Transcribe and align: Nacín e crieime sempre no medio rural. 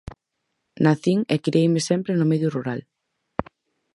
Nacín 0.85 1.19
e 1.33 1.35
crieime 1.45 1.79
sempre 1.89 2.11
no 2.15 2.29
medio 2.31 2.49
rural. 2.55 2.79